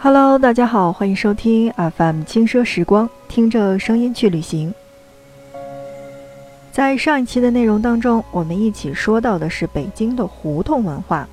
[0.00, 4.72] Hello，大家好，欢迎收听 FM 轻奢时光，听着声音去旅行。
[6.70, 11.28] 在上一期的内容当中，我们一起说到的是北京的胡同文化，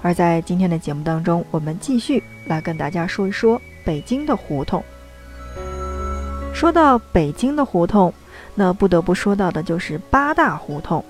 [0.00, 4.82] 而在今天的节目当中，我们继续来跟大家说一说北京的胡同。
[6.54, 8.10] 说到北京的胡同，
[8.54, 11.04] 那不得不说到的就是八大胡同。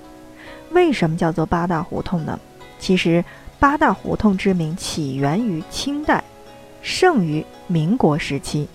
[0.73, 2.37] 为什么叫做八大胡同呢？
[2.81, 3.25] 其实
[3.61, 6.25] 八大胡同之名起源于清代。
[6.83, 8.67] 盛于民国时期，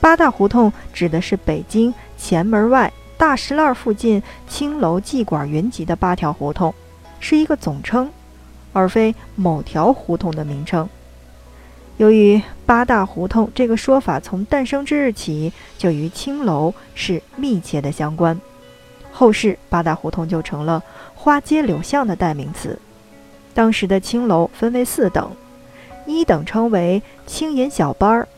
[0.00, 6.72] 八大胡同指的是北京前门外大石栏附近青楼妓馆云集的八条胡同，
[7.18, 8.10] 是一个总称，
[8.72, 10.88] 而非某条胡同的名称。
[11.96, 18.40] 由于八大胡同这个说法从诞生之日起就与青楼是密切的相关，
[19.12, 20.82] 后世八大胡同就成了
[21.14, 22.78] 花街柳巷的代名词。
[23.52, 25.30] 当时的青楼分为四等。
[26.10, 28.28] 一等称为青银小班儿，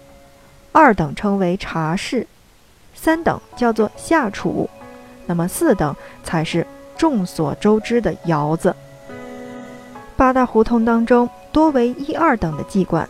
[0.73, 2.27] 二等称为茶室，
[2.95, 4.69] 三等叫做下厨，
[5.27, 8.75] 那么四等才是众所周知的窑子。
[10.17, 13.09] 八大胡同当中多为一二等的妓馆，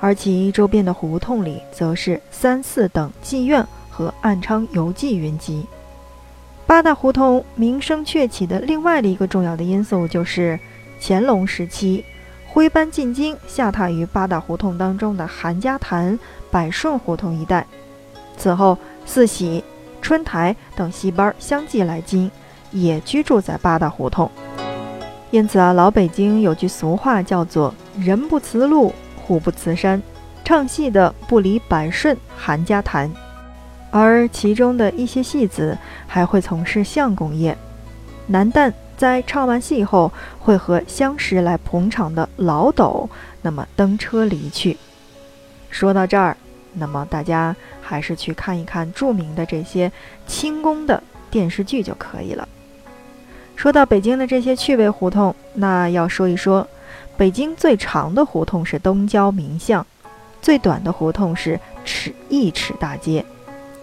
[0.00, 5.66] 而其周边的胡同里则是三四等妓院和暗娼游妓云集。
[6.66, 10.58] 八大胡同名声鹊起的另外的一个重要的因素就是
[11.00, 12.04] 乾隆时期。
[12.56, 16.18] 徽班进京，下榻于八大胡同当中的韩家潭、
[16.50, 17.66] 百顺胡同一带。
[18.38, 19.62] 此后，四喜、
[20.00, 22.30] 春台等戏班相继来京，
[22.70, 24.30] 也居住在八大胡同。
[25.30, 28.90] 因此啊，老北京有句俗话叫做“人不辞路，
[29.22, 30.02] 虎不辞山”，
[30.42, 33.12] 唱戏的不离百顺、韩家潭，
[33.90, 37.54] 而其中的一些戏子还会从事相公业。
[38.26, 38.72] 男旦。
[38.96, 43.08] 在唱完戏后，会和相识来捧场的老斗，
[43.42, 44.76] 那么登车离去。
[45.70, 46.36] 说到这儿，
[46.72, 49.92] 那么大家还是去看一看著名的这些
[50.26, 52.48] 清宫的电视剧就可以了。
[53.54, 56.66] 说到北京的这些趣味胡同，那要说一说，
[57.16, 59.86] 北京最长的胡同是东郊民巷，
[60.40, 63.24] 最短的胡同是尺一尺大街，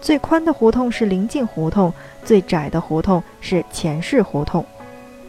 [0.00, 1.92] 最宽的胡同是临近胡同，
[2.24, 4.64] 最窄的胡同是前市胡同。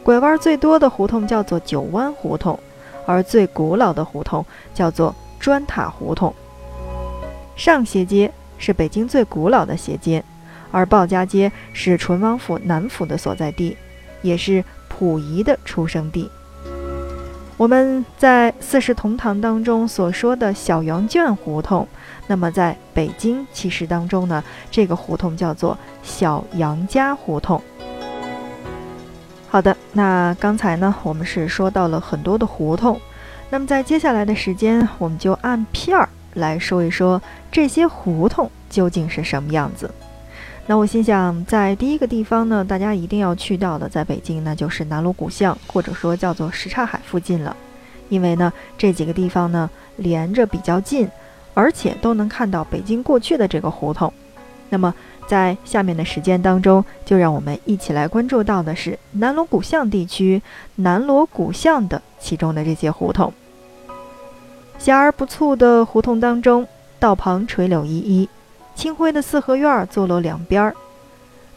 [0.06, 2.60] 拐弯最多的胡同叫做九弯胡同，
[3.08, 6.32] 而最古老的胡同叫做砖塔胡同。
[7.56, 10.24] 上斜街是北京最古老的斜街，
[10.70, 13.76] 而鲍家街是淳王府南府的所在地，
[14.22, 16.30] 也是溥仪的出生地。
[17.58, 21.88] 我们在《四世同堂》当中所说的小羊圈胡同，
[22.28, 27.60] 那么在北京其实当中呢，这个胡同叫做小杨家胡同。
[29.56, 33.00] 好的，那刚才呢，我们是说到了很多的胡同，
[33.50, 39.90] 那么在接下来的时间，我们就按片儿来说一说这些胡同究竟是什么样子。
[40.68, 47.56] 那我心想，在第一个地方呢，大家一定要去到的，在北京，那就是南锣鼓巷，或者说叫做什刹海附近了，
[48.10, 51.10] 因为呢，这几个地方呢连着比较近，
[51.54, 54.12] 而且都能看到北京过去的这个胡同。
[54.68, 54.94] 那么。
[55.28, 60.42] 在下面的时间当中，就让我们一起来关注到的是南锣鼓巷地区
[60.76, 63.34] 南锣鼓巷的其中的这些胡同。
[64.78, 66.68] 狭而不促的胡同当中，
[67.00, 68.30] 道旁垂柳依依，
[68.76, 70.76] 清辉的四合院坐落两边儿。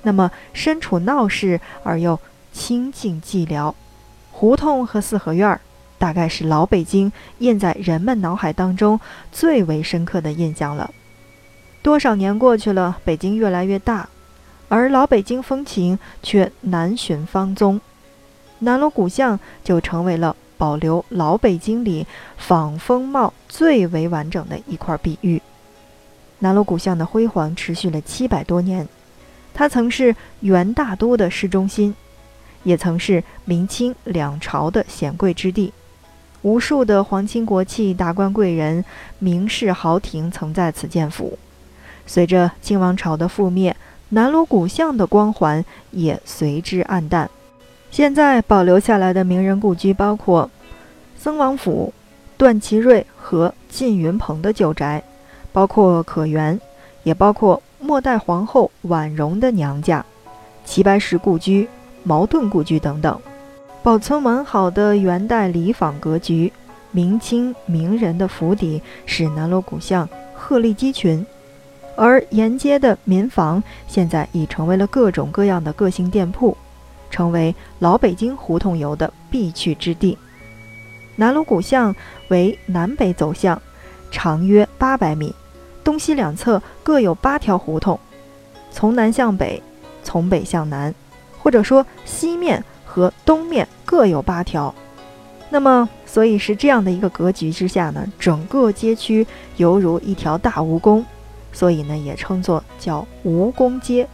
[0.03, 2.19] 那么身处闹市而又
[2.53, 3.75] 清静寂寥，
[4.31, 5.61] 胡同和四合院
[5.99, 8.99] 大概是老北京印在人们脑海当中
[9.33, 10.91] 最为深刻的印象了。
[11.89, 14.11] 多少年过去了，北京越来越大，
[14.69, 17.81] 而老北京风情却难寻芳踪。
[18.59, 22.07] 南锣鼓巷就成为了保留老北京里
[22.37, 25.41] 仿风貌最为完整的一块碧玉。
[26.41, 28.87] 南锣鼓巷的辉煌持续了七百多年，
[29.55, 31.95] 它曾是元大都的市中心，
[32.65, 35.73] 也曾是明清两朝的显贵之地，
[36.43, 38.85] 无数的皇亲国戚、达官贵人、
[39.19, 41.39] 名士豪庭曾在此建府。
[42.09, 43.77] 随着清王朝的覆灭，
[44.09, 47.31] 南锣鼓巷的光环也随之暗淡。
[47.91, 50.51] 现在保留下来的名人故居包括
[51.21, 51.93] 曾王府、
[52.37, 55.03] 段祺瑞和靳云鹏的旧宅，
[55.53, 56.59] 包括可园，
[57.03, 60.05] 也包括末代皇后婉容的娘家、
[60.65, 61.69] 齐白石故居、
[62.03, 63.21] 茅盾故居等等。
[63.83, 66.53] 保存完好的元代礼坊格局、
[66.91, 71.25] 明清名人的府邸，使南锣鼓巷鹤立鸡群。
[71.99, 76.57] 而沿街的民房现在已成为了各种各样的个性店铺，
[77.11, 80.17] 成为老北京胡同游的必去之地。
[81.17, 81.93] 南锣鼓巷
[82.29, 83.61] 为南北走向，
[84.13, 85.35] 长约八百米，
[85.83, 87.99] 东西两侧各有八条胡同，
[88.71, 89.61] 从南向北，
[90.05, 90.95] 从北向南，
[91.37, 94.73] 或者说西面和东面各有八条。
[95.51, 101.03] 那么，所以是这样的一个格局之下呢，整个街区犹如一条大蜈蚣，
[101.53, 104.09] 所以呢也称作叫蜈蚣街。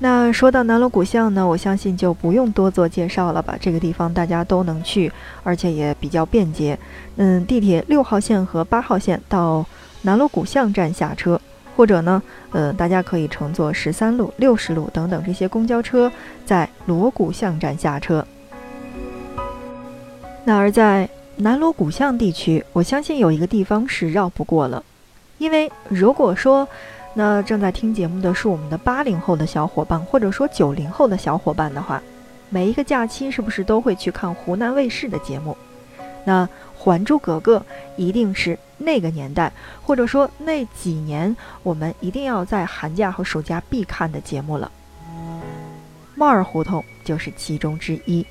[0.00, 3.56] 那说到南锣鼓巷呢，我相信就不用多做介绍了吧。
[3.60, 5.10] 这个地方大家都能去，
[5.44, 6.76] 而且也比较便捷。
[7.16, 9.64] 嗯，地铁六号线和八号线到
[10.02, 11.40] 南锣鼓巷站下车，
[11.76, 16.10] 或者呢，呃，大家可以乘坐十三路、六十路等等这些公交车，
[16.44, 18.26] 在锣鼓巷站下车。
[20.44, 24.82] 那而在南锣鼓巷地区，我相信有一个地方是绕不过了，
[25.44, 26.66] 因为如果说。
[27.16, 32.02] 那正在听节目的是我们的八零后的小伙伴，或者说九零后的小伙伴的话，
[32.50, 35.56] 每一个假期是不是都会去看湖南卫视的节目？
[36.24, 36.44] 那
[36.76, 37.58] 《还珠格格》
[37.96, 44.68] 一定是那个年代，或者说那几年我们一定要在寒假和暑假必看的节目了。
[46.16, 48.26] 猫儿胡同就是其中之一。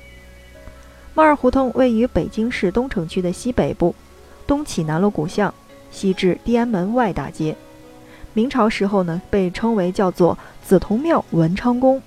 [1.14, 3.94] 猫儿胡同位于北京市东城区的西北部，
[4.46, 5.54] 东起南锣鼓巷，
[5.94, 7.56] 西至地安门外大街。
[8.34, 12.00] 明朝时候呢，被称为叫做紫铜庙文昌宫；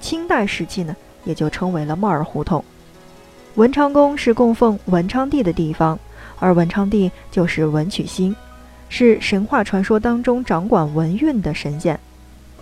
[0.00, 2.64] 清代时期呢，也就称为了帽儿胡同。
[3.56, 5.98] 文昌宫是供奉文昌帝的地方，
[6.38, 8.34] 而文昌帝就是文曲星，
[8.88, 12.00] 是神话传说当中掌管文运的神仙。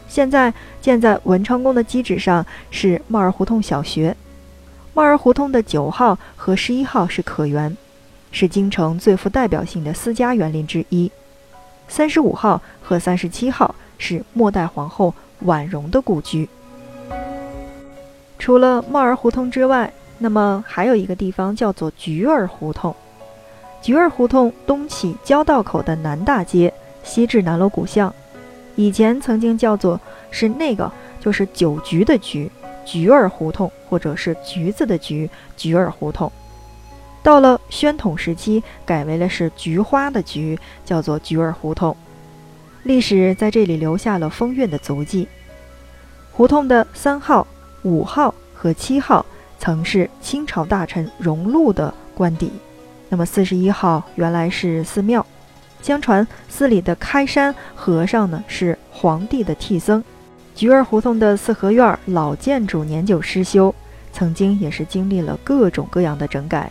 [0.08, 4.16] 现在建在文昌宫的基址上是帽儿胡同小学。
[4.92, 7.76] 帽儿胡同的九号和十一号是可园，
[8.30, 11.10] 是京城最富代表性的私家园林之一。
[11.88, 16.48] 三十五号和三十七号是末代皇后婉容的故居。
[18.38, 22.94] 除了帽儿胡同之外，那么还有一个地方叫做菊儿胡同。
[23.82, 26.72] 菊儿胡同东起交道口的南大街，
[27.02, 28.14] 西至南锣鼓巷。
[28.76, 30.00] 以前曾经叫做
[30.30, 32.50] 是那个，就是酒局的局，
[32.84, 36.30] 菊儿胡同，或者是橘子的橘，菊儿胡同。
[37.22, 41.94] 到了宣统时期，改为了是菊花的菊，叫做菊儿胡同。
[42.82, 45.28] 历史在这里留下了风韵的足迹。
[46.32, 47.46] 胡同的三号、
[47.82, 49.24] 五号和七号
[49.58, 52.50] 曾是清朝大臣荣禄的官邸，
[53.10, 55.24] 那么四十一号原来是寺庙。
[55.82, 60.02] 相传寺里的开山和尚呢是皇帝的替僧。
[60.54, 63.74] 菊儿胡同的四合院老建筑年久失修，
[64.12, 66.70] 曾经也是经历了各种各样的整改。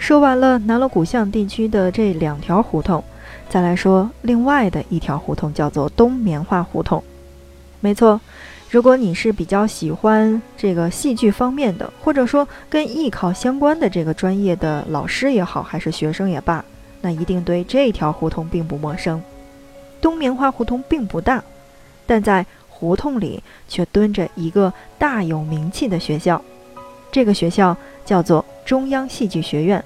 [0.00, 3.04] 说完了南锣鼓巷地区的这两条胡同，
[3.50, 7.04] 再来说另外的一条胡同，叫做东棉花胡同。
[7.80, 8.18] 没错，
[8.70, 16.64] 如果你是比较喜欢这个戏剧方面的，或者说跟艺考相关的这个专业的老师也好，还是学生也罢，
[17.02, 19.22] 那一定对这条胡同并不陌生。
[20.00, 21.44] 东棉花胡同并不大，
[22.06, 26.42] 但在胡同里却蹲着一个大有名气的学校，
[27.12, 29.84] 这个学校叫做中央戏剧学院。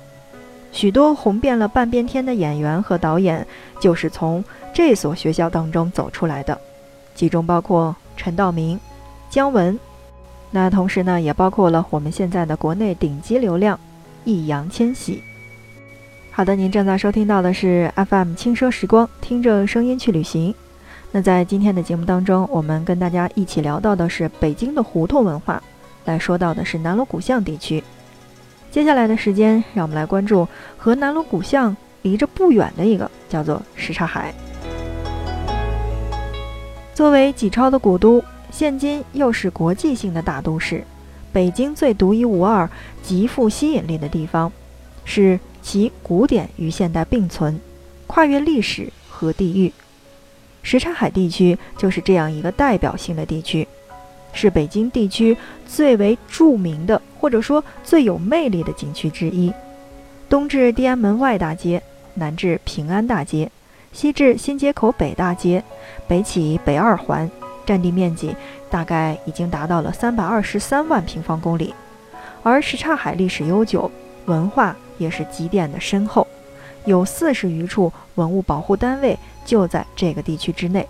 [0.75, 3.47] 许多红遍了半边天的演员和导演，
[3.79, 4.45] 就是从
[4.75, 6.59] 这所学校当中走出来的，
[7.15, 8.79] 其中包括陈道明、
[9.31, 9.79] 姜文，
[10.51, 13.79] 那同时呢，也包括了我们现在的国内顶级流量
[14.25, 15.23] 易烊千玺。
[16.33, 20.53] 好的，您正在收听到的是 FM 轻奢时光，听着声音去旅行。
[21.13, 25.63] 那在今天的节目当中，我们跟大家一起聊到的是北京的胡同文化，
[26.05, 27.81] 来说到的是南锣鼓巷地区。
[28.75, 34.35] 接下来的时间，让我们来关注和南锣鼓巷离着不远的一个叫做什刹海。
[36.93, 40.83] 作为几超的古都，现今又是国际性的大都市，
[41.33, 42.69] 北京最独一无二、
[43.01, 44.51] 极富吸引力的地方，
[45.05, 47.61] 是其古典与现代并存，
[48.09, 49.73] 跨越历史和地域。
[50.65, 53.69] 什刹海地区就是这样一个代表性的地区。
[54.35, 55.35] 是北京地区
[55.67, 59.51] 最为著名的，或者说最有魅力的景区之一。
[60.29, 61.83] 东至地安门外大街，
[62.15, 63.51] 南至平安大街，
[63.93, 65.63] 西至新街口北大街，
[66.09, 67.31] 北起北二环，
[67.65, 68.35] 占地面积
[68.69, 71.73] 大概已经达到了三百二十三万平方公里。
[72.43, 73.91] 而什刹海历史悠久，
[74.27, 76.27] 文化也是积淀的深厚，
[76.85, 80.87] 有四十余处文物保护单位就在这个地区之内。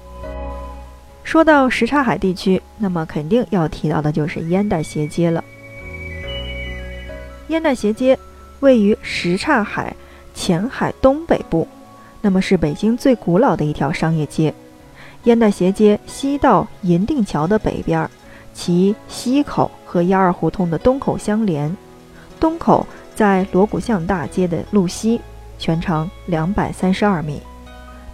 [1.24, 5.42] 说到什刹海地区，那么肯定要提到的就是烟袋斜街了。
[7.48, 8.16] 烟袋斜街
[8.60, 9.94] 位于什刹海
[10.32, 11.66] 前海东北部，
[12.20, 14.54] 那么是北京最古老的一条商业街。
[15.24, 18.08] 烟袋斜街西到银锭桥的北边，
[18.52, 21.74] 其西口和幺二胡同的东口相连。
[22.38, 25.20] 东口在锣鼓巷大街的路西，
[25.58, 27.40] 全长两百三十二米。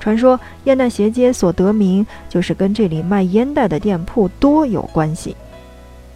[0.00, 5.36] 传说烟袋斜街所得名，就是跟这里卖烟袋的店铺多有关系。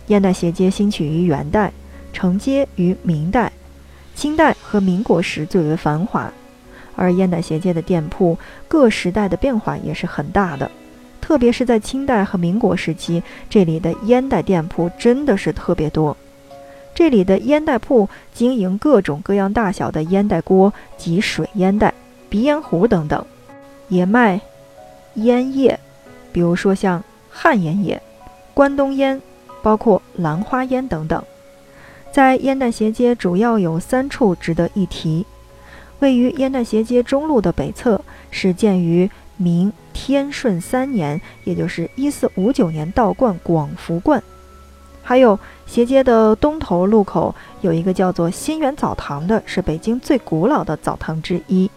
[0.09, 1.71] 烟袋斜街兴起于元代，
[2.13, 3.53] 承接于明代，
[4.15, 6.33] 清代和民国时最为繁华。
[6.97, 8.39] 而烟袋斜街的店铺
[8.69, 10.71] 各时代的变化也是很大的，
[11.21, 16.17] 特别是在清代和民国时期，这里的烟袋店铺真的是特别多。
[16.95, 21.93] 这里的烟袋铺经营各种各样大小的烟袋锅及水烟袋、
[22.29, 23.27] 鼻烟壶等等，
[23.89, 24.41] 也卖
[25.15, 25.79] 烟叶，
[26.33, 28.01] 比如说像旱烟叶、
[28.53, 29.21] 关东烟，
[29.63, 31.23] 包括兰花烟等等。
[32.13, 35.27] 在烟袋斜街主要有三处值得一提。
[36.01, 38.01] 位于烟袋斜街中路的北侧，
[38.31, 44.23] 是建于明天顺三年，也就是一四五九年道观广福观。
[45.03, 51.71] 还有斜街的东头路口有一个叫做新源澡堂的，是北京最古老的澡堂之一。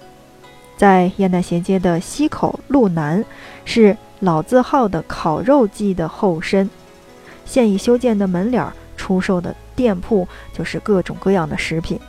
[0.78, 3.26] 在烟袋斜街的西口路南，
[3.66, 6.70] 是老字号的烤肉记的后身，
[7.46, 8.64] 现已修建的门脸
[8.96, 12.00] 出售的店铺就是各种各样的食品。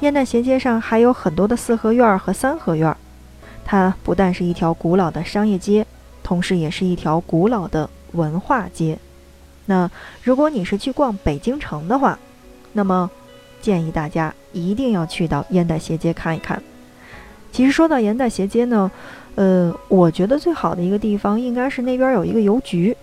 [0.00, 2.96] 烟袋斜街上还有很多的四合院和三合院，
[3.64, 5.84] 它不但是一条古老的商业街，
[6.22, 8.98] 同时也是一条古老的文化街。
[9.66, 9.90] 那
[10.22, 12.18] 如果你是去逛北京城的话，
[12.72, 13.10] 那么
[13.60, 16.62] 建议大家一定要去到烟袋斜街看一看。
[17.52, 18.90] 其实说到盐袋斜街呢，
[19.34, 22.96] 呃，我觉得最好的一个地方应该是那边有一个邮局。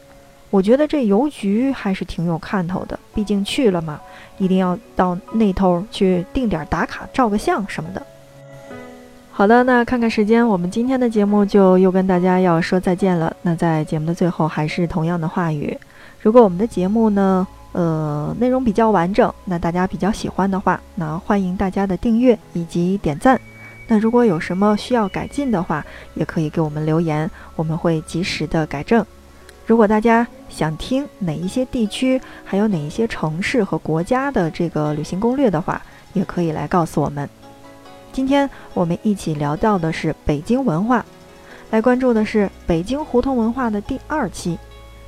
[0.50, 4.00] 我觉得这邮局还是挺有看头的，毕竟去了嘛，
[4.38, 8.02] 一定要到那头去定点打卡、照个相什么的。
[9.30, 13.36] 好的，那看看时间，我们今天的节目就又跟大家要说再见了。
[13.42, 15.78] 那在节目的最后，还是同样的话语：
[16.22, 23.40] 如果我们的节目呢，呃，内容比较完整，那大家比较喜欢的话，那欢迎大家的订阅以及点赞。
[23.88, 29.06] 那如果有什么需要改进的话，也可以给我们留言，我们会及时的改正。
[29.66, 35.82] 如果大家想听哪一些地区，还有哪一些城市和国家的这个旅行攻略的话，
[36.14, 37.30] 也可以来告诉我们。
[38.14, 41.06] 今天我们一起聊到的是北京文化，
[41.70, 44.58] 来关注的是北京胡同文化的第二期。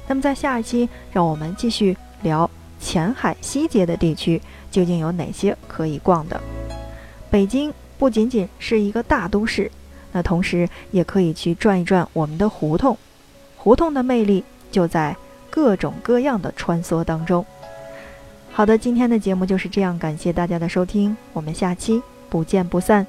[0.07, 6.39] 那么在下一期，让我们继续聊前海西街的地区究竟有哪些可以逛的。
[7.29, 9.69] 北京不仅仅是一个大都市，
[10.13, 12.97] 那同时也可以去转一转我们的胡同。
[13.57, 15.15] 胡同的魅力就在
[15.49, 17.45] 各种各样的穿梭当中。
[18.51, 23.05] 好的，今天的节目就是这样，感谢大家的收听，我们下期不见不散。